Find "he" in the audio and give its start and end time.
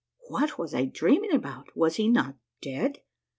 1.97-2.07